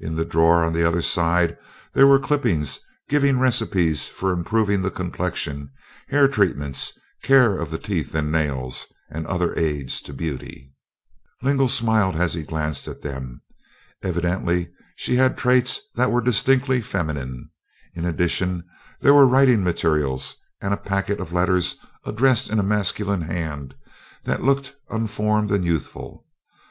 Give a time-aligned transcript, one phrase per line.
[0.00, 1.58] In the drawer on the other side
[1.92, 5.68] there were clippings giving recipes for improving the complexion,
[6.08, 10.72] hair treatments, care of the teeth and nails, and other aids to beauty.
[11.42, 13.42] Lingle smiled as he glanced at them.
[14.02, 17.50] Evidently she had traits that were distinctly feminine.
[17.92, 18.64] In addition,
[19.00, 21.76] there were writing materials and a packet of letters
[22.06, 23.74] addressed in a masculine hand
[24.24, 26.24] that looked unformed and youthful.